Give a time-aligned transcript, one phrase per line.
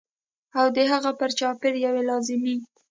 [0.59, 2.55] او د هغه پر چاپېر یوې لازمي